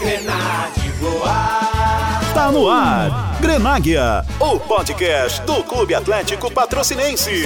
Grenade 0.00 0.88
voar. 0.98 2.20
Tá 2.32 2.50
no 2.50 2.70
ar. 2.70 3.36
Grenáguia, 3.38 4.24
o 4.40 4.58
podcast 4.58 5.42
do 5.42 5.62
Clube 5.62 5.94
Atlético 5.94 6.50
Patrocinense. 6.50 7.44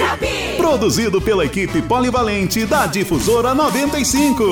Produzido 0.55 1.21
pela 1.21 1.43
equipe 1.43 1.81
polivalente 1.81 2.65
da 2.65 2.85
Difusora 2.85 3.53
95. 3.53 4.43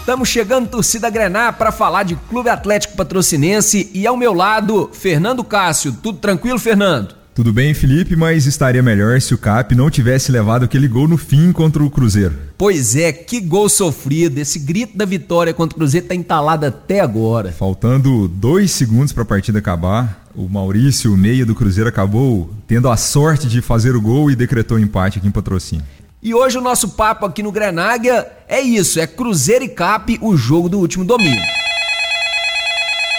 Estamos 0.00 0.26
chegando, 0.26 0.70
torcida 0.70 1.10
Grenar, 1.10 1.58
para 1.58 1.70
falar 1.70 2.04
de 2.04 2.16
Clube 2.16 2.48
Atlético 2.48 2.96
Patrocinense 2.96 3.90
e 3.92 4.06
ao 4.06 4.16
meu 4.16 4.32
lado, 4.32 4.90
Fernando 4.94 5.44
Cássio. 5.44 5.92
Tudo 6.02 6.18
tranquilo, 6.18 6.58
Fernando? 6.58 7.19
Tudo 7.32 7.52
bem, 7.52 7.72
Felipe, 7.72 8.16
mas 8.16 8.46
estaria 8.46 8.82
melhor 8.82 9.20
se 9.20 9.32
o 9.32 9.38
Cap 9.38 9.74
não 9.74 9.88
tivesse 9.88 10.32
levado 10.32 10.64
aquele 10.64 10.88
gol 10.88 11.06
no 11.06 11.16
fim 11.16 11.52
contra 11.52 11.82
o 11.82 11.88
Cruzeiro. 11.88 12.36
Pois 12.58 12.96
é, 12.96 13.12
que 13.12 13.40
gol 13.40 13.68
sofrido. 13.68 14.38
Esse 14.38 14.58
grito 14.58 14.98
da 14.98 15.04
vitória 15.04 15.54
contra 15.54 15.74
o 15.74 15.78
Cruzeiro 15.78 16.08
tá 16.08 16.14
entalado 16.14 16.66
até 16.66 17.00
agora. 17.00 17.52
Faltando 17.52 18.26
dois 18.26 18.72
segundos 18.72 19.12
para 19.12 19.22
a 19.22 19.26
partida 19.26 19.60
acabar, 19.60 20.26
o 20.34 20.48
Maurício, 20.48 21.14
o 21.14 21.16
meia 21.16 21.46
do 21.46 21.54
Cruzeiro, 21.54 21.88
acabou 21.88 22.50
tendo 22.66 22.90
a 22.90 22.96
sorte 22.96 23.46
de 23.46 23.62
fazer 23.62 23.94
o 23.94 24.00
gol 24.00 24.30
e 24.30 24.36
decretou 24.36 24.76
o 24.76 24.80
empate 24.80 25.18
aqui 25.18 25.28
em 25.28 25.32
patrocínio. 25.32 25.84
E 26.22 26.34
hoje 26.34 26.58
o 26.58 26.60
nosso 26.60 26.90
papo 26.90 27.24
aqui 27.24 27.42
no 27.42 27.52
Grenáguia 27.52 28.26
é 28.46 28.60
isso, 28.60 29.00
é 29.00 29.06
Cruzeiro 29.06 29.64
e 29.64 29.68
Cap, 29.68 30.18
o 30.20 30.36
jogo 30.36 30.68
do 30.68 30.78
último 30.78 31.04
domingo. 31.04 31.40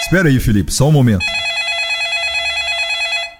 Espera 0.04 0.30
aí, 0.30 0.40
Felipe, 0.40 0.72
só 0.72 0.88
um 0.88 0.92
momento. 0.92 1.26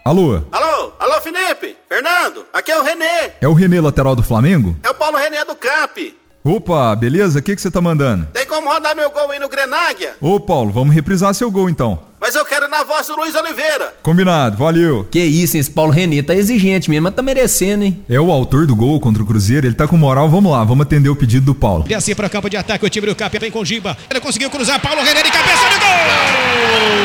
Alô? 0.04 0.42
Alô? 0.52 0.94
Alô, 1.00 1.22
Felipe? 1.22 1.78
Fernando? 1.88 2.44
Aqui 2.52 2.71
é 2.71 2.71
o 2.82 2.84
Renê. 2.84 3.32
É 3.40 3.48
o 3.48 3.54
Renê, 3.54 3.80
lateral 3.80 4.16
do 4.16 4.24
Flamengo? 4.24 4.76
É 4.84 4.90
o 4.90 4.94
Paulo 4.96 5.18
Renê 5.18 5.44
do 5.46 5.56
CAP. 5.56 6.16
Opa, 6.44 6.96
beleza? 6.96 7.38
O 7.38 7.42
que, 7.42 7.56
que 7.56 7.62
você 7.62 7.70
tá 7.70 7.80
mandando? 7.80 8.28
Tem 8.34 8.48
como 8.48 8.68
rodar 8.68 8.96
meu 8.96 9.12
gol 9.12 9.30
aí 9.30 9.40
no 9.40 9.48
Grenáguia? 9.48 10.16
Ô, 10.20 10.40
Paulo, 10.40 10.72
vamos 10.72 10.94
reprisar 10.96 11.36
seu 11.36 11.52
gol 11.52 11.70
então. 11.70 12.00
Mas 12.20 12.34
eu 12.34 12.44
quero 12.44 12.68
na 12.68 12.84
voz 12.84 13.06
do 13.06 13.16
Luiz 13.16 13.36
Oliveira. 13.36 13.94
Combinado, 14.02 14.58
valeu. 14.58 15.08
Que 15.12 15.20
isso, 15.20 15.56
hein? 15.56 15.62
Esse 15.62 15.70
Paulo 15.70 15.92
Renê 15.92 16.24
tá 16.24 16.36
exigente 16.36 16.90
mesmo, 16.90 17.04
mas 17.04 17.14
tá 17.14 17.22
merecendo, 17.22 17.84
hein? 17.84 18.04
É 18.10 18.20
o 18.20 18.32
autor 18.32 18.66
do 18.66 18.76
gol 18.76 19.00
contra 19.00 19.22
o 19.22 19.26
Cruzeiro, 19.26 19.68
ele 19.68 19.76
tá 19.76 19.88
com 19.88 19.98
moral, 19.98 20.30
vamos 20.30 20.52
lá, 20.52 20.64
vamos 20.64 20.84
atender 20.84 21.10
o 21.10 21.16
pedido 21.16 21.46
do 21.46 21.56
Paulo. 21.56 21.86
E 21.88 21.94
assim 21.94 22.16
para 22.16 22.28
campo 22.30 22.50
de 22.50 22.58
ataque, 22.58 22.86
o 22.86 22.90
time 22.90 23.06
do 23.06 23.16
Cap 23.16 23.38
vem 23.38 23.52
com 23.52 23.64
Giba. 23.64 23.96
Ele 24.10 24.20
conseguiu 24.20 24.50
cruzar, 24.50 24.80
Paulo 24.82 25.02
Renê 25.04 25.22
de 25.22 25.32
cabeça 25.32 25.70
de 25.70 25.80
gol! 25.80 27.02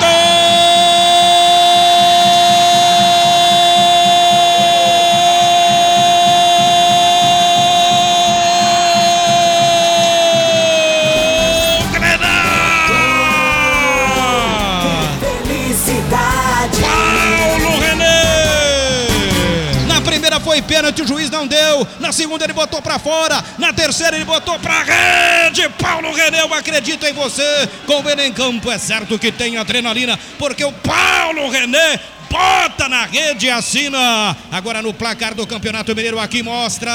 Felicidade. 0.00 0.49
Primeira 20.40 20.50
foi 20.50 20.62
pênalti, 20.62 21.02
o 21.02 21.06
juiz 21.06 21.30
não 21.30 21.46
deu. 21.46 21.86
Na 21.98 22.12
segunda 22.12 22.44
ele 22.44 22.52
botou 22.52 22.80
pra 22.82 22.98
fora. 22.98 23.42
Na 23.58 23.72
terceira 23.72 24.16
ele 24.16 24.24
botou 24.24 24.58
pra 24.58 24.82
rede. 24.82 25.68
Paulo 25.78 26.12
René, 26.12 26.40
eu 26.40 26.52
acredito 26.54 27.06
em 27.06 27.12
você. 27.12 27.68
Com 27.86 28.08
ele 28.08 28.26
em 28.26 28.32
campo, 28.32 28.70
é 28.70 28.78
certo 28.78 29.18
que 29.18 29.30
tem 29.30 29.56
adrenalina, 29.56 30.18
porque 30.38 30.64
o 30.64 30.72
Paulo 30.72 31.50
René 31.50 32.00
bota 32.30 32.88
na 32.88 33.04
rede 33.06 33.46
e 33.46 33.50
assina. 33.50 34.36
Agora 34.50 34.82
no 34.82 34.94
placar 34.94 35.34
do 35.34 35.46
Campeonato 35.46 35.94
Mineiro 35.94 36.18
aqui 36.18 36.42
mostra. 36.42 36.92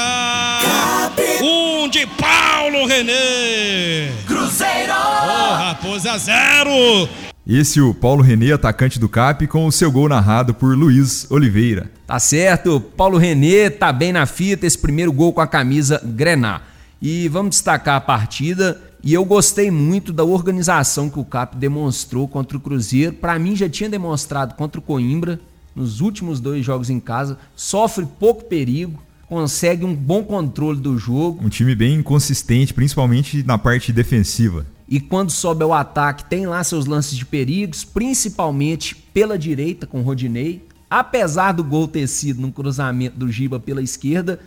Um 1.42 1.88
de 1.88 2.06
Paulo 2.06 2.86
René. 2.86 4.12
Cruzeiro. 4.26 4.92
Ô, 4.92 5.54
Raposa 5.54 6.18
zero. 6.18 7.08
Esse 7.46 7.80
o 7.80 7.94
Paulo 7.94 8.24
Renê, 8.24 8.50
atacante 8.50 8.98
do 8.98 9.08
Cap, 9.08 9.46
com 9.46 9.66
o 9.66 9.70
seu 9.70 9.92
gol 9.92 10.08
narrado 10.08 10.52
por 10.52 10.76
Luiz 10.76 11.30
Oliveira. 11.30 11.88
Tá 12.04 12.18
certo, 12.18 12.80
Paulo 12.80 13.16
Renê 13.16 13.70
tá 13.70 13.92
bem 13.92 14.12
na 14.12 14.26
fita, 14.26 14.66
esse 14.66 14.76
primeiro 14.76 15.12
gol 15.12 15.32
com 15.32 15.40
a 15.40 15.46
camisa 15.46 16.02
Grená. 16.04 16.62
E 17.00 17.28
vamos 17.28 17.50
destacar 17.50 17.94
a 17.94 18.00
partida. 18.00 18.82
E 19.00 19.14
eu 19.14 19.24
gostei 19.24 19.70
muito 19.70 20.12
da 20.12 20.24
organização 20.24 21.08
que 21.08 21.20
o 21.20 21.24
Cap 21.24 21.56
demonstrou 21.56 22.26
contra 22.26 22.56
o 22.56 22.60
Cruzeiro. 22.60 23.12
Para 23.12 23.38
mim 23.38 23.54
já 23.54 23.68
tinha 23.68 23.88
demonstrado 23.88 24.56
contra 24.56 24.80
o 24.80 24.82
Coimbra 24.82 25.38
nos 25.72 26.00
últimos 26.00 26.40
dois 26.40 26.64
jogos 26.64 26.90
em 26.90 26.98
casa. 26.98 27.38
Sofre 27.54 28.04
pouco 28.18 28.46
perigo, 28.46 29.00
consegue 29.28 29.84
um 29.84 29.94
bom 29.94 30.24
controle 30.24 30.80
do 30.80 30.98
jogo. 30.98 31.44
Um 31.44 31.48
time 31.48 31.76
bem 31.76 32.02
consistente, 32.02 32.74
principalmente 32.74 33.44
na 33.44 33.56
parte 33.56 33.92
defensiva. 33.92 34.66
E 34.88 35.00
quando 35.00 35.30
sobe 35.30 35.64
ao 35.64 35.72
ataque, 35.72 36.24
tem 36.24 36.46
lá 36.46 36.62
seus 36.62 36.86
lances 36.86 37.16
de 37.16 37.26
perigos, 37.26 37.84
principalmente 37.84 38.94
pela 38.94 39.38
direita 39.38 39.86
com 39.86 40.00
o 40.00 40.02
Rodinei. 40.02 40.62
Apesar 40.88 41.52
do 41.52 41.64
gol 41.64 41.88
ter 41.88 42.06
sido 42.06 42.40
num 42.40 42.52
cruzamento 42.52 43.18
do 43.18 43.30
Giba 43.30 43.58
pela 43.58 43.82
esquerda, 43.82 44.38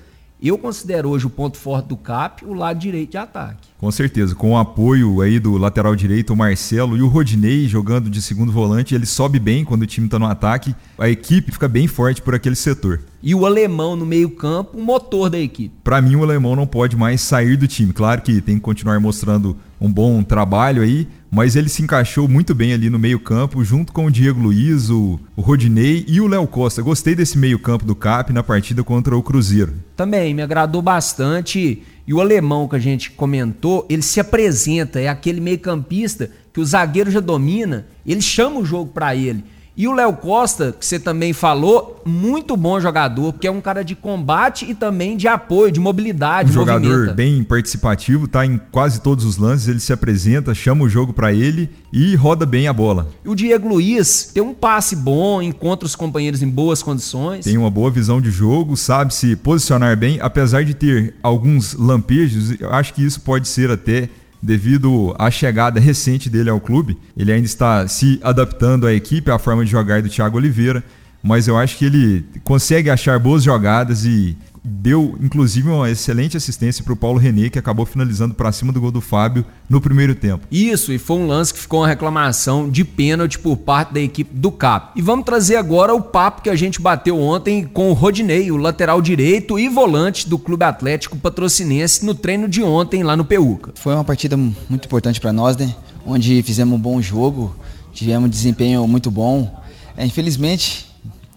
eu 0.41 0.57
considero 0.57 1.09
hoje 1.09 1.27
o 1.27 1.29
ponto 1.29 1.57
forte 1.57 1.87
do 1.87 1.97
CAP 1.97 2.45
o 2.45 2.53
lado 2.53 2.79
direito 2.79 3.11
de 3.11 3.17
ataque. 3.17 3.67
Com 3.77 3.91
certeza, 3.91 4.33
com 4.33 4.53
o 4.53 4.57
apoio 4.57 5.19
aí 5.19 5.37
do 5.37 5.57
lateral 5.57 5.93
direito, 5.97 6.31
o 6.31 6.37
Marcelo 6.37 6.95
e 6.95 7.01
o 7.01 7.09
Rodinei 7.09 7.67
jogando 7.67 8.09
de 8.09 8.21
segundo 8.21 8.49
volante, 8.49 8.95
ele 8.95 9.05
sobe 9.05 9.37
bem 9.37 9.65
quando 9.65 9.81
o 9.81 9.87
time 9.87 10.07
tá 10.07 10.17
no 10.17 10.25
ataque, 10.25 10.73
a 10.97 11.09
equipe 11.09 11.51
fica 11.51 11.67
bem 11.67 11.87
forte 11.87 12.21
por 12.21 12.33
aquele 12.33 12.55
setor. 12.55 13.01
E 13.21 13.35
o 13.35 13.45
alemão 13.45 13.95
no 13.95 14.05
meio-campo, 14.05 14.77
o 14.77 14.81
motor 14.81 15.29
da 15.29 15.37
equipe. 15.37 15.75
Para 15.83 16.01
mim, 16.01 16.15
o 16.15 16.23
alemão 16.23 16.55
não 16.55 16.65
pode 16.65 16.95
mais 16.95 17.21
sair 17.21 17.57
do 17.57 17.67
time. 17.67 17.91
Claro 17.91 18.21
que 18.21 18.39
tem 18.41 18.55
que 18.55 18.61
continuar 18.61 18.99
mostrando 18.99 19.57
um 19.79 19.91
bom 19.91 20.23
trabalho 20.23 20.81
aí, 20.81 21.07
mas 21.31 21.55
ele 21.55 21.69
se 21.69 21.81
encaixou 21.81 22.27
muito 22.27 22.55
bem 22.55 22.73
ali 22.73 22.89
no 22.89 22.97
meio-campo, 22.97 23.63
junto 23.63 23.93
com 23.93 24.05
o 24.05 24.11
Diego 24.11 24.41
Luiz, 24.41 24.89
o, 24.89 25.19
o 25.35 25.41
Rodinei 25.41 26.05
e 26.07 26.19
o 26.19 26.27
Léo 26.27 26.47
Costa. 26.47 26.81
Gostei 26.81 27.13
desse 27.13 27.37
meio-campo 27.37 27.85
do 27.85 27.95
CAP 27.95 28.31
na 28.31 28.41
partida 28.41 28.83
contra 28.83 29.15
o 29.15 29.23
Cruzeiro. 29.23 29.73
Também 29.95 30.33
me 30.33 30.41
agradou 30.41 30.81
bastante. 30.81 31.83
E 32.07 32.13
o 32.13 32.19
alemão 32.19 32.67
que 32.67 32.75
a 32.75 32.79
gente 32.79 33.11
comentou, 33.11 33.85
ele 33.87 34.01
se 34.01 34.19
apresenta, 34.19 34.99
é 34.99 35.07
aquele 35.07 35.39
meio-campista 35.39 36.31
que 36.51 36.59
o 36.59 36.65
zagueiro 36.65 37.11
já 37.11 37.19
domina, 37.19 37.85
ele 38.03 38.21
chama 38.21 38.59
o 38.59 38.65
jogo 38.65 38.91
para 38.91 39.15
ele. 39.15 39.43
E 39.79 39.87
o 39.87 39.93
Léo 39.93 40.11
Costa, 40.11 40.75
que 40.77 40.85
você 40.85 40.99
também 40.99 41.31
falou, 41.31 42.01
muito 42.05 42.57
bom 42.57 42.81
jogador, 42.81 43.31
porque 43.31 43.47
é 43.47 43.51
um 43.51 43.61
cara 43.61 43.81
de 43.81 43.95
combate 43.95 44.69
e 44.69 44.75
também 44.75 45.15
de 45.15 45.25
apoio, 45.25 45.71
de 45.71 45.79
mobilidade, 45.79 46.49
Um 46.49 46.53
jogador 46.53 46.85
movimenta. 46.85 47.13
bem 47.13 47.41
participativo, 47.45 48.27
tá 48.27 48.45
em 48.45 48.59
quase 48.73 48.99
todos 48.99 49.23
os 49.23 49.37
lances, 49.37 49.69
ele 49.69 49.79
se 49.79 49.93
apresenta, 49.93 50.53
chama 50.53 50.83
o 50.83 50.89
jogo 50.89 51.13
para 51.13 51.31
ele 51.31 51.69
e 51.93 52.13
roda 52.17 52.45
bem 52.45 52.67
a 52.67 52.73
bola. 52.73 53.07
E 53.23 53.29
o 53.29 53.33
Diego 53.33 53.69
Luiz 53.69 54.31
tem 54.33 54.43
um 54.43 54.53
passe 54.53 54.97
bom, 54.97 55.41
encontra 55.41 55.85
os 55.85 55.95
companheiros 55.95 56.43
em 56.43 56.49
boas 56.49 56.83
condições. 56.83 57.45
Tem 57.45 57.57
uma 57.57 57.71
boa 57.71 57.89
visão 57.89 58.19
de 58.19 58.29
jogo, 58.29 58.75
sabe 58.75 59.13
se 59.13 59.33
posicionar 59.37 59.95
bem, 59.95 60.19
apesar 60.21 60.65
de 60.65 60.73
ter 60.73 61.15
alguns 61.23 61.73
lampejos, 61.73 62.59
eu 62.59 62.73
acho 62.73 62.93
que 62.93 63.01
isso 63.01 63.21
pode 63.21 63.47
ser 63.47 63.71
até 63.71 64.09
devido 64.41 65.15
à 65.17 65.29
chegada 65.29 65.79
recente 65.79 66.29
dele 66.29 66.49
ao 66.49 66.59
clube. 66.59 66.97
Ele 67.17 67.31
ainda 67.31 67.45
está 67.45 67.87
se 67.87 68.19
adaptando 68.23 68.87
à 68.87 68.93
equipe, 68.93 69.29
à 69.29 69.37
forma 69.39 69.65
de 69.65 69.71
jogar 69.71 70.01
do 70.01 70.09
Thiago 70.09 70.37
Oliveira, 70.37 70.83
mas 71.21 71.47
eu 71.47 71.57
acho 71.57 71.77
que 71.77 71.85
ele 71.85 72.25
consegue 72.43 72.89
achar 72.89 73.19
boas 73.19 73.43
jogadas 73.43 74.05
e 74.05 74.37
deu 74.69 75.17
inclusive 75.19 75.67
uma 75.67 75.89
excelente 75.89 76.37
assistência 76.37 76.83
para 76.83 76.93
o 76.93 76.95
Paulo 76.95 77.17
René, 77.17 77.49
que 77.49 77.57
acabou 77.57 77.85
finalizando 77.85 78.35
para 78.35 78.51
cima 78.51 78.71
do 78.71 78.79
gol 78.79 78.91
do 78.91 79.01
Fábio 79.01 79.43
no 79.69 79.81
primeiro 79.81 80.13
tempo. 80.13 80.45
Isso, 80.51 80.93
e 80.93 80.97
foi 80.97 81.17
um 81.17 81.27
lance 81.27 81.53
que 81.53 81.59
ficou 81.59 81.81
uma 81.81 81.87
reclamação 81.87 82.69
de 82.69 82.83
pênalti 82.83 83.39
por 83.39 83.57
parte 83.57 83.93
da 83.93 83.99
equipe 83.99 84.33
do 84.33 84.51
CAP. 84.51 84.91
E 84.95 85.01
vamos 85.01 85.25
trazer 85.25 85.55
agora 85.55 85.93
o 85.93 86.01
papo 86.01 86.41
que 86.41 86.49
a 86.49 86.55
gente 86.55 86.81
bateu 86.81 87.19
ontem 87.19 87.65
com 87.65 87.89
o 87.89 87.93
Rodinei, 87.93 88.51
o 88.51 88.57
lateral 88.57 89.01
direito 89.01 89.57
e 89.57 89.67
volante 89.67 90.29
do 90.29 90.37
Clube 90.37 90.63
Atlético 90.63 91.17
Patrocinense 91.17 92.05
no 92.05 92.13
treino 92.13 92.47
de 92.47 92.61
ontem 92.61 93.03
lá 93.03 93.17
no 93.17 93.25
Peuca. 93.25 93.71
Foi 93.75 93.93
uma 93.93 94.03
partida 94.03 94.37
muito 94.37 94.85
importante 94.85 95.19
para 95.19 95.33
nós, 95.33 95.57
né? 95.57 95.75
Onde 96.05 96.41
fizemos 96.43 96.77
um 96.77 96.81
bom 96.81 97.01
jogo, 97.01 97.55
tivemos 97.93 98.27
um 98.27 98.29
desempenho 98.29 98.87
muito 98.87 99.09
bom. 99.09 99.59
É, 99.97 100.05
infelizmente, 100.05 100.88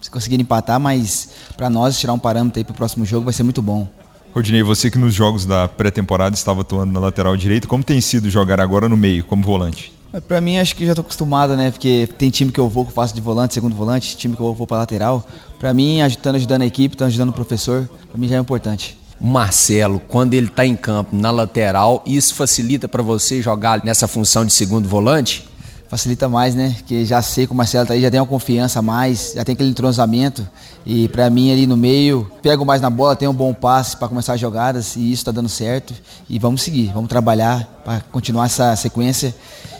se 0.03 0.11
conseguir 0.11 0.39
empatar, 0.39 0.79
mas 0.79 1.29
para 1.55 1.69
nós 1.69 1.97
tirar 1.97 2.13
um 2.13 2.19
parâmetro 2.19 2.59
aí 2.59 2.63
para 2.63 2.73
o 2.73 2.75
próximo 2.75 3.05
jogo 3.05 3.25
vai 3.25 3.33
ser 3.33 3.43
muito 3.43 3.61
bom. 3.61 3.87
Rodinei, 4.33 4.63
você 4.63 4.89
que 4.89 4.97
nos 4.97 5.13
jogos 5.13 5.45
da 5.45 5.67
pré-temporada 5.67 6.35
estava 6.35 6.61
atuando 6.61 6.91
na 6.91 6.99
lateral 6.99 7.37
direita, 7.37 7.67
como 7.67 7.83
tem 7.83 8.01
sido 8.01 8.29
jogar 8.29 8.59
agora 8.59 8.89
no 8.89 8.97
meio, 8.97 9.23
como 9.23 9.43
volante? 9.43 9.93
Para 10.27 10.41
mim, 10.41 10.59
acho 10.59 10.75
que 10.75 10.85
já 10.85 10.93
tô 10.93 11.01
acostumado, 11.01 11.55
né? 11.55 11.71
Porque 11.71 12.07
tem 12.17 12.29
time 12.29 12.51
que 12.51 12.59
eu 12.59 12.69
vou 12.69 12.83
que 12.83 12.91
eu 12.91 12.95
faço 12.95 13.15
de 13.15 13.21
volante, 13.21 13.53
segundo 13.53 13.75
volante, 13.75 14.15
time 14.15 14.35
que 14.35 14.41
eu 14.41 14.53
vou 14.53 14.67
para 14.67 14.77
lateral. 14.77 15.25
Para 15.59 15.73
mim, 15.73 16.01
estando 16.01 16.35
ajudando 16.35 16.61
a 16.61 16.65
equipe, 16.65 16.93
estando 16.93 17.07
ajudando 17.07 17.29
o 17.29 17.33
professor, 17.33 17.89
para 18.09 18.19
mim 18.19 18.27
já 18.27 18.35
é 18.35 18.39
importante. 18.39 18.97
O 19.19 19.25
Marcelo, 19.25 19.99
quando 19.99 20.33
ele 20.33 20.49
tá 20.49 20.65
em 20.65 20.75
campo 20.75 21.15
na 21.15 21.31
lateral, 21.31 22.03
isso 22.05 22.35
facilita 22.35 22.87
para 22.87 23.01
você 23.01 23.41
jogar 23.41 23.83
nessa 23.83 24.07
função 24.07 24.45
de 24.45 24.53
segundo 24.53 24.87
volante? 24.87 25.47
Facilita 25.93 26.27
mais, 26.27 26.55
né? 26.55 26.75
Que 26.87 27.05
já 27.05 27.21
sei 27.21 27.45
que 27.45 27.53
o 27.53 27.55
Marcelo 27.55 27.85
tá 27.85 27.93
aí, 27.93 28.01
já 28.01 28.09
tem 28.09 28.19
uma 28.19 28.25
confiança 28.25 28.79
a 28.79 28.81
mais, 28.81 29.33
já 29.35 29.45
tem 29.45 29.53
aquele 29.53 29.69
entrosamento. 29.69 30.47
E 30.83 31.07
para 31.07 31.29
mim 31.29 31.51
ali 31.51 31.67
no 31.67 31.77
meio, 31.77 32.29
pego 32.41 32.65
mais 32.65 32.81
na 32.81 32.89
bola, 32.89 33.15
tenho 33.15 33.29
um 33.29 33.33
bom 33.33 33.53
passe 33.53 33.95
para 33.95 34.07
começar 34.07 34.33
as 34.33 34.39
jogadas 34.39 34.95
e 34.95 35.11
isso 35.11 35.21
está 35.21 35.31
dando 35.31 35.47
certo. 35.47 35.93
E 36.27 36.39
vamos 36.39 36.63
seguir, 36.63 36.91
vamos 36.91 37.09
trabalhar 37.09 37.81
para 37.85 38.01
continuar 38.11 38.47
essa 38.47 38.75
sequência 38.75 39.35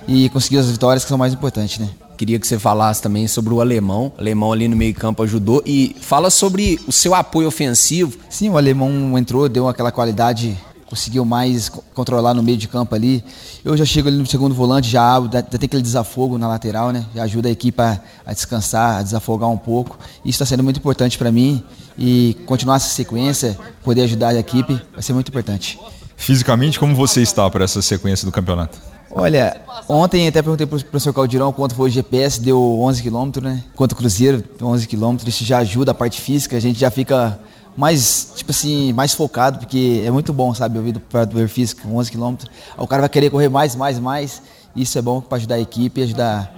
e 0.07 0.29
conseguir 0.29 0.59
as 0.59 0.69
vitórias 0.69 1.03
que 1.03 1.09
são 1.09 1.17
mais 1.17 1.33
importantes, 1.33 1.79
né? 1.79 1.89
Queria 2.15 2.39
que 2.39 2.45
você 2.45 2.59
falasse 2.59 3.01
também 3.01 3.27
sobre 3.27 3.51
o 3.51 3.59
alemão. 3.59 4.11
O 4.15 4.21
alemão 4.21 4.53
ali 4.53 4.67
no 4.67 4.75
meio-campo 4.75 5.23
ajudou. 5.23 5.63
E 5.65 5.95
fala 5.99 6.29
sobre 6.29 6.79
o 6.87 6.91
seu 6.91 7.15
apoio 7.15 7.47
ofensivo. 7.47 8.19
Sim, 8.29 8.49
o 8.49 8.57
alemão 8.57 9.17
entrou, 9.17 9.49
deu 9.49 9.67
aquela 9.67 9.91
qualidade 9.91 10.55
conseguiu 10.93 11.25
mais 11.25 11.69
controlar 11.95 12.35
no 12.35 12.43
meio 12.43 12.55
de 12.55 12.67
campo 12.67 12.93
ali. 12.93 13.23
Eu 13.65 13.75
já 13.75 13.83
chego 13.83 14.09
ali 14.09 14.17
no 14.17 14.27
segundo 14.27 14.53
volante, 14.53 14.87
já 14.87 15.15
abro, 15.15 15.27
já 15.33 15.41
tem 15.41 15.65
aquele 15.65 15.81
desafogo 15.81 16.37
na 16.37 16.47
lateral, 16.47 16.91
né? 16.91 17.03
Já 17.15 17.23
ajuda 17.23 17.49
a 17.49 17.51
equipe 17.51 17.81
a, 17.81 17.99
a 18.23 18.31
descansar, 18.31 18.99
a 18.99 19.01
desafogar 19.01 19.49
um 19.49 19.57
pouco. 19.57 19.97
Isso 20.23 20.35
está 20.35 20.45
sendo 20.45 20.63
muito 20.63 20.77
importante 20.77 21.17
para 21.17 21.31
mim 21.31 21.63
e 21.97 22.37
continuar 22.45 22.75
essa 22.75 22.89
sequência, 22.89 23.57
poder 23.83 24.03
ajudar 24.03 24.29
a 24.29 24.39
equipe, 24.39 24.79
vai 24.93 25.01
ser 25.01 25.13
muito 25.13 25.29
importante. 25.29 25.79
Fisicamente, 26.15 26.79
como 26.79 26.95
você 26.95 27.23
está 27.23 27.49
para 27.49 27.63
essa 27.63 27.81
sequência 27.81 28.23
do 28.23 28.31
campeonato? 28.31 28.77
Olha, 29.09 29.61
ontem 29.89 30.27
até 30.27 30.43
perguntei 30.43 30.67
para 30.67 30.77
o 30.77 30.85
professor 30.85 31.11
Caldirão 31.11 31.51
quanto 31.51 31.73
foi 31.73 31.89
o 31.89 31.91
GPS, 31.91 32.39
deu 32.39 32.59
11 32.81 33.01
km, 33.01 33.41
né? 33.41 33.63
Quanto 33.75 33.93
o 33.93 33.95
Cruzeiro, 33.95 34.43
11 34.61 34.87
km. 34.87 35.17
Isso 35.25 35.43
já 35.43 35.57
ajuda 35.57 35.91
a 35.91 35.95
parte 35.95 36.21
física, 36.21 36.55
a 36.55 36.59
gente 36.59 36.79
já 36.79 36.91
fica 36.91 37.39
mais, 37.75 38.33
tipo 38.35 38.51
assim, 38.51 38.93
mais 38.93 39.13
focado, 39.13 39.59
porque 39.59 40.03
é 40.05 40.11
muito 40.11 40.31
bom, 40.33 40.53
sabe, 40.53 40.77
ouvir 40.77 40.91
do 40.91 40.99
preparador 40.99 41.47
físico, 41.47 41.87
11 41.87 42.11
km. 42.11 42.35
O 42.77 42.87
cara 42.87 43.01
vai 43.01 43.09
querer 43.09 43.29
correr 43.29 43.49
mais, 43.49 43.75
mais, 43.75 43.99
mais. 43.99 44.41
Isso 44.75 44.97
é 44.97 45.01
bom 45.01 45.21
para 45.21 45.37
ajudar 45.37 45.55
a 45.55 45.59
equipe 45.59 46.01
e 46.01 46.03
ajudar 46.03 46.53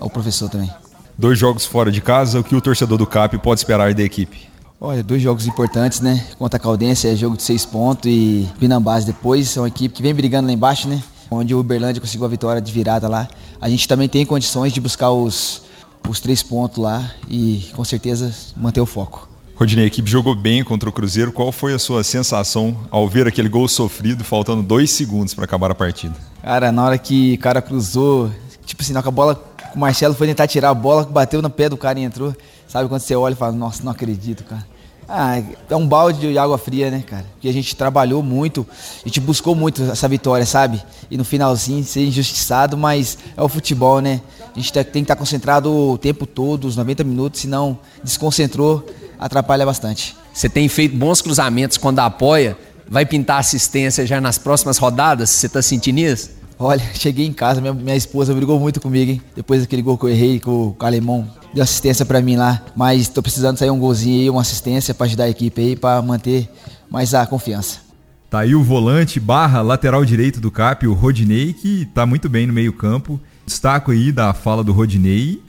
o 0.00 0.08
professor 0.08 0.48
também. 0.48 0.70
Dois 1.16 1.38
jogos 1.38 1.66
fora 1.66 1.90
de 1.90 2.00
casa, 2.00 2.40
o 2.40 2.44
que 2.44 2.54
o 2.54 2.60
torcedor 2.60 2.96
do 2.96 3.06
CAP 3.06 3.38
pode 3.38 3.60
esperar 3.60 3.92
da 3.92 4.02
equipe? 4.02 4.48
Olha, 4.80 5.02
dois 5.02 5.20
jogos 5.20 5.46
importantes, 5.46 6.00
né? 6.00 6.24
Contra 6.38 6.56
a 6.56 6.60
Caldense 6.60 7.08
é 7.08 7.16
jogo 7.16 7.36
de 7.36 7.42
seis 7.42 7.66
pontos 7.66 8.08
e 8.08 8.48
Pinambás 8.60 9.04
depois. 9.04 9.56
É 9.56 9.60
uma 9.60 9.68
equipe 9.68 9.92
que 9.92 10.02
vem 10.02 10.14
brigando 10.14 10.46
lá 10.46 10.52
embaixo, 10.52 10.88
né? 10.88 11.02
onde 11.30 11.54
o 11.54 11.60
Uberlândia 11.60 12.00
conseguiu 12.00 12.26
a 12.26 12.28
vitória 12.28 12.60
de 12.60 12.72
virada 12.72 13.08
lá. 13.08 13.28
A 13.60 13.68
gente 13.68 13.86
também 13.86 14.08
tem 14.08 14.24
condições 14.24 14.72
de 14.72 14.80
buscar 14.80 15.10
os, 15.10 15.62
os 16.08 16.20
três 16.20 16.42
pontos 16.42 16.78
lá 16.78 17.10
e 17.28 17.68
com 17.74 17.84
certeza 17.84 18.32
manter 18.56 18.80
o 18.80 18.86
foco. 18.86 19.27
Rodinei, 19.58 19.86
a 19.86 19.88
equipe 19.88 20.08
jogou 20.08 20.36
bem 20.36 20.62
contra 20.62 20.88
o 20.88 20.92
Cruzeiro. 20.92 21.32
Qual 21.32 21.50
foi 21.50 21.74
a 21.74 21.80
sua 21.80 22.04
sensação 22.04 22.76
ao 22.92 23.08
ver 23.08 23.26
aquele 23.26 23.48
gol 23.48 23.66
sofrido, 23.66 24.22
faltando 24.22 24.62
dois 24.62 24.88
segundos 24.92 25.34
para 25.34 25.46
acabar 25.46 25.68
a 25.68 25.74
partida? 25.74 26.14
Cara, 26.40 26.70
na 26.70 26.84
hora 26.84 26.96
que 26.96 27.34
o 27.34 27.38
cara 27.38 27.60
cruzou, 27.60 28.30
tipo 28.64 28.84
assim, 28.84 28.92
na 28.92 29.00
a 29.00 29.10
bola, 29.10 29.44
o 29.74 29.78
Marcelo 29.80 30.14
foi 30.14 30.28
tentar 30.28 30.46
tirar 30.46 30.70
a 30.70 30.74
bola, 30.74 31.02
bateu 31.02 31.42
no 31.42 31.50
pé 31.50 31.68
do 31.68 31.76
cara 31.76 31.98
e 31.98 32.04
entrou. 32.04 32.36
Sabe 32.68 32.88
quando 32.88 33.00
você 33.00 33.16
olha 33.16 33.32
e 33.32 33.36
fala, 33.36 33.50
nossa, 33.50 33.82
não 33.82 33.90
acredito, 33.90 34.44
cara. 34.44 34.64
Ah, 35.08 35.42
é 35.68 35.74
um 35.74 35.88
balde 35.88 36.20
de 36.20 36.38
água 36.38 36.56
fria, 36.56 36.88
né, 36.88 37.02
cara? 37.04 37.24
Porque 37.32 37.48
a 37.48 37.52
gente 37.52 37.74
trabalhou 37.74 38.22
muito, 38.22 38.64
a 39.04 39.08
gente 39.08 39.18
buscou 39.18 39.56
muito 39.56 39.82
essa 39.82 40.06
vitória, 40.06 40.46
sabe? 40.46 40.80
E 41.10 41.16
no 41.16 41.24
finalzinho 41.24 41.82
ser 41.82 42.04
injustiçado, 42.04 42.76
mas 42.76 43.18
é 43.36 43.42
o 43.42 43.48
futebol, 43.48 44.00
né? 44.00 44.20
A 44.54 44.58
gente 44.60 44.72
tem 44.72 44.84
que 44.84 44.98
estar 45.00 45.16
concentrado 45.16 45.74
o 45.74 45.98
tempo 45.98 46.26
todo, 46.26 46.66
os 46.66 46.76
90 46.76 47.02
minutos, 47.02 47.40
senão 47.40 47.76
desconcentrou, 48.04 48.86
atrapalha 49.18 49.66
bastante. 49.66 50.16
Você 50.32 50.48
tem 50.48 50.68
feito 50.68 50.96
bons 50.96 51.20
cruzamentos 51.20 51.76
quando 51.76 51.98
apoia, 51.98 52.56
vai 52.88 53.04
pintar 53.04 53.38
assistência 53.40 54.06
já 54.06 54.20
nas 54.20 54.38
próximas 54.38 54.78
rodadas? 54.78 55.30
Você 55.30 55.46
está 55.46 55.60
sentindo 55.60 55.98
isso? 55.98 56.30
Olha, 56.58 56.82
cheguei 56.94 57.26
em 57.26 57.32
casa, 57.32 57.60
minha, 57.60 57.72
minha 57.72 57.96
esposa 57.96 58.34
brigou 58.34 58.58
muito 58.58 58.80
comigo, 58.80 59.12
hein? 59.12 59.22
Depois 59.34 59.60
daquele 59.62 59.82
gol 59.82 59.96
que 59.96 60.04
eu 60.04 60.10
errei 60.10 60.40
com 60.40 60.68
o 60.68 60.72
Calemão, 60.72 61.28
deu 61.52 61.62
assistência 61.62 62.04
para 62.04 62.20
mim 62.20 62.36
lá. 62.36 62.62
Mas 62.74 63.02
estou 63.02 63.22
precisando 63.22 63.56
sair 63.56 63.70
um 63.70 63.78
golzinho 63.78 64.20
aí, 64.20 64.30
uma 64.30 64.40
assistência 64.40 64.94
para 64.94 65.06
ajudar 65.06 65.24
a 65.24 65.30
equipe 65.30 65.60
aí, 65.60 65.76
para 65.76 66.00
manter 66.02 66.48
mais 66.90 67.14
a 67.14 67.26
confiança. 67.26 67.88
Tá 68.30 68.40
aí 68.40 68.54
o 68.54 68.62
volante 68.62 69.18
barra 69.18 69.62
lateral 69.62 70.04
direito 70.04 70.38
do 70.38 70.50
CAP, 70.50 70.86
o 70.86 70.92
Rodinei, 70.92 71.54
que 71.54 71.86
tá 71.94 72.04
muito 72.04 72.28
bem 72.28 72.46
no 72.46 72.52
meio 72.52 72.72
campo. 72.74 73.18
Destaco 73.46 73.90
aí 73.90 74.12
da 74.12 74.34
fala 74.34 74.62
do 74.62 74.72
Rodinei, 74.72 75.40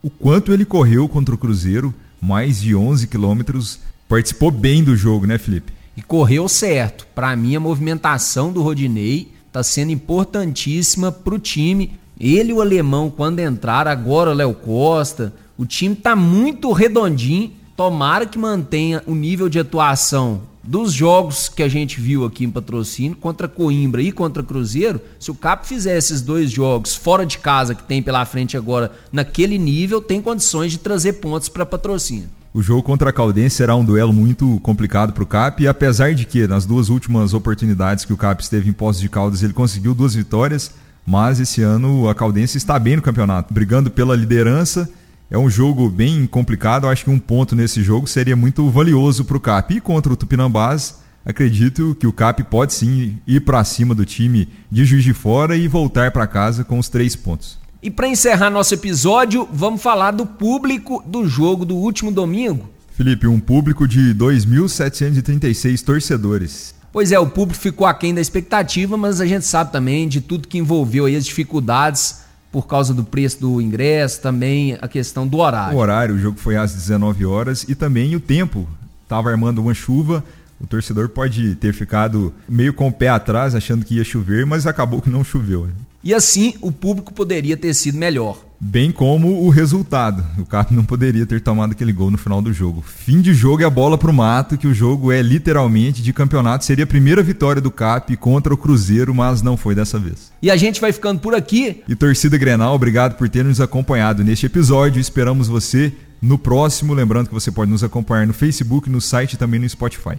o 0.00 0.08
quanto 0.08 0.52
ele 0.52 0.64
correu 0.64 1.08
contra 1.08 1.34
o 1.34 1.38
Cruzeiro, 1.38 1.92
mais 2.20 2.60
de 2.60 2.74
11 2.74 3.06
quilômetros. 3.06 3.80
Participou 4.08 4.50
bem 4.50 4.82
do 4.82 4.96
jogo, 4.96 5.26
né, 5.26 5.38
Felipe? 5.38 5.72
E 5.96 6.02
correu 6.02 6.48
certo. 6.48 7.06
Para 7.14 7.34
mim, 7.34 7.56
a 7.56 7.60
movimentação 7.60 8.52
do 8.52 8.62
Rodinei 8.62 9.32
está 9.46 9.62
sendo 9.62 9.92
importantíssima 9.92 11.10
para 11.10 11.34
o 11.34 11.38
time. 11.38 11.92
Ele 12.18 12.50
e 12.50 12.52
o 12.52 12.60
alemão, 12.60 13.10
quando 13.10 13.40
entrar, 13.40 13.86
agora 13.88 14.30
o 14.30 14.34
Léo 14.34 14.54
Costa, 14.54 15.32
o 15.56 15.66
time 15.66 15.94
está 15.94 16.14
muito 16.14 16.72
redondinho. 16.72 17.52
Tomara 17.76 18.26
que 18.26 18.38
mantenha 18.38 19.02
o 19.06 19.14
nível 19.14 19.48
de 19.48 19.58
atuação 19.58 20.42
dos 20.68 20.92
jogos 20.92 21.48
que 21.48 21.62
a 21.62 21.68
gente 21.68 21.98
viu 21.98 22.26
aqui 22.26 22.44
em 22.44 22.50
patrocínio 22.50 23.16
contra 23.16 23.48
Coimbra 23.48 24.02
e 24.02 24.12
contra 24.12 24.42
Cruzeiro. 24.42 25.00
Se 25.18 25.30
o 25.30 25.34
Cap 25.34 25.66
fizer 25.66 25.96
esses 25.96 26.20
dois 26.20 26.50
jogos 26.50 26.94
fora 26.94 27.24
de 27.24 27.38
casa 27.38 27.74
que 27.74 27.82
tem 27.82 28.02
pela 28.02 28.22
frente 28.26 28.54
agora 28.54 28.92
naquele 29.10 29.56
nível, 29.56 30.02
tem 30.02 30.20
condições 30.20 30.72
de 30.72 30.78
trazer 30.78 31.14
pontos 31.14 31.48
para 31.48 31.64
patrocínio. 31.64 32.28
O 32.52 32.60
jogo 32.60 32.82
contra 32.82 33.08
a 33.08 33.12
Caldense 33.14 33.56
será 33.56 33.74
um 33.76 33.84
duelo 33.84 34.12
muito 34.12 34.60
complicado 34.60 35.14
para 35.14 35.22
o 35.22 35.26
Cap, 35.26 35.62
e 35.62 35.66
apesar 35.66 36.14
de 36.14 36.26
que 36.26 36.46
nas 36.46 36.66
duas 36.66 36.90
últimas 36.90 37.32
oportunidades 37.32 38.04
que 38.04 38.12
o 38.12 38.16
Cap 38.16 38.42
esteve 38.42 38.68
em 38.68 38.72
Poços 38.74 39.00
de 39.00 39.08
Caldas 39.08 39.42
ele 39.42 39.54
conseguiu 39.54 39.94
duas 39.94 40.14
vitórias, 40.14 40.70
mas 41.06 41.40
esse 41.40 41.62
ano 41.62 42.10
a 42.10 42.14
Caldense 42.14 42.58
está 42.58 42.78
bem 42.78 42.96
no 42.96 43.02
campeonato, 43.02 43.54
brigando 43.54 43.90
pela 43.90 44.14
liderança. 44.14 44.86
É 45.30 45.36
um 45.36 45.50
jogo 45.50 45.90
bem 45.90 46.26
complicado, 46.26 46.88
acho 46.88 47.04
que 47.04 47.10
um 47.10 47.18
ponto 47.18 47.54
nesse 47.54 47.82
jogo 47.82 48.06
seria 48.06 48.34
muito 48.34 48.70
valioso 48.70 49.26
para 49.26 49.36
o 49.36 49.40
Cap. 49.40 49.74
E 49.74 49.78
contra 49.78 50.10
o 50.10 50.16
Tupinambás, 50.16 51.00
acredito 51.22 51.94
que 52.00 52.06
o 52.06 52.12
Cap 52.14 52.42
pode 52.44 52.72
sim 52.72 53.18
ir 53.26 53.40
para 53.40 53.62
cima 53.62 53.94
do 53.94 54.06
time 54.06 54.48
de 54.72 54.86
Juiz 54.86 55.04
de 55.04 55.12
Fora 55.12 55.54
e 55.54 55.68
voltar 55.68 56.10
para 56.12 56.26
casa 56.26 56.64
com 56.64 56.78
os 56.78 56.88
três 56.88 57.14
pontos. 57.14 57.58
E 57.82 57.90
para 57.90 58.08
encerrar 58.08 58.48
nosso 58.48 58.72
episódio, 58.72 59.46
vamos 59.52 59.82
falar 59.82 60.12
do 60.12 60.24
público 60.24 61.04
do 61.06 61.28
jogo 61.28 61.66
do 61.66 61.76
último 61.76 62.10
domingo. 62.10 62.70
Felipe, 62.92 63.26
um 63.26 63.38
público 63.38 63.86
de 63.86 64.14
2.736 64.14 65.84
torcedores. 65.84 66.74
Pois 66.90 67.12
é, 67.12 67.18
o 67.18 67.26
público 67.26 67.60
ficou 67.60 67.86
aquém 67.86 68.14
da 68.14 68.20
expectativa, 68.22 68.96
mas 68.96 69.20
a 69.20 69.26
gente 69.26 69.44
sabe 69.44 69.72
também 69.72 70.08
de 70.08 70.22
tudo 70.22 70.48
que 70.48 70.56
envolveu 70.56 71.04
aí 71.04 71.14
as 71.14 71.26
dificuldades 71.26 72.26
por 72.50 72.66
causa 72.66 72.94
do 72.94 73.04
preço 73.04 73.40
do 73.40 73.60
ingresso, 73.60 74.20
também 74.20 74.78
a 74.80 74.88
questão 74.88 75.26
do 75.26 75.38
horário. 75.38 75.76
O 75.76 75.80
horário, 75.80 76.14
o 76.14 76.18
jogo 76.18 76.38
foi 76.38 76.56
às 76.56 76.74
19 76.74 77.26
horas 77.26 77.64
e 77.68 77.74
também 77.74 78.16
o 78.16 78.20
tempo. 78.20 78.68
Estava 79.02 79.30
armando 79.30 79.60
uma 79.60 79.74
chuva, 79.74 80.24
o 80.60 80.66
torcedor 80.66 81.08
pode 81.08 81.54
ter 81.56 81.72
ficado 81.72 82.32
meio 82.48 82.74
com 82.74 82.88
o 82.88 82.92
pé 82.92 83.08
atrás, 83.08 83.54
achando 83.54 83.84
que 83.84 83.96
ia 83.96 84.04
chover, 84.04 84.44
mas 84.44 84.66
acabou 84.66 85.00
que 85.00 85.10
não 85.10 85.22
choveu. 85.22 85.68
E 86.02 86.14
assim 86.14 86.54
o 86.60 86.70
público 86.70 87.12
poderia 87.12 87.56
ter 87.56 87.74
sido 87.74 87.98
melhor. 87.98 88.48
Bem 88.60 88.90
como 88.90 89.44
o 89.44 89.50
resultado. 89.50 90.24
O 90.36 90.44
Cap 90.44 90.74
não 90.74 90.84
poderia 90.84 91.24
ter 91.24 91.40
tomado 91.40 91.72
aquele 91.72 91.92
gol 91.92 92.10
no 92.10 92.18
final 92.18 92.42
do 92.42 92.52
jogo. 92.52 92.82
Fim 92.84 93.20
de 93.20 93.32
jogo 93.32 93.62
e 93.62 93.64
a 93.64 93.70
bola 93.70 93.96
pro 93.96 94.12
mato, 94.12 94.58
que 94.58 94.66
o 94.66 94.74
jogo 94.74 95.12
é 95.12 95.22
literalmente 95.22 96.02
de 96.02 96.12
campeonato. 96.12 96.64
Seria 96.64 96.82
a 96.82 96.86
primeira 96.86 97.22
vitória 97.22 97.62
do 97.62 97.70
Cap 97.70 98.16
contra 98.16 98.52
o 98.52 98.56
Cruzeiro, 98.56 99.14
mas 99.14 99.42
não 99.42 99.56
foi 99.56 99.76
dessa 99.76 99.96
vez. 99.96 100.32
E 100.42 100.50
a 100.50 100.56
gente 100.56 100.80
vai 100.80 100.92
ficando 100.92 101.20
por 101.20 101.36
aqui. 101.36 101.82
E 101.88 101.94
torcida 101.94 102.36
Grenal, 102.36 102.74
obrigado 102.74 103.16
por 103.16 103.28
ter 103.28 103.44
nos 103.44 103.60
acompanhado 103.60 104.24
neste 104.24 104.46
episódio. 104.46 105.00
Esperamos 105.00 105.46
você 105.46 105.92
no 106.20 106.36
próximo. 106.36 106.94
Lembrando 106.94 107.28
que 107.28 107.34
você 107.34 107.52
pode 107.52 107.70
nos 107.70 107.84
acompanhar 107.84 108.26
no 108.26 108.32
Facebook, 108.32 108.90
no 108.90 109.00
site 109.00 109.34
e 109.34 109.36
também 109.36 109.60
no 109.60 109.68
Spotify. 109.68 110.18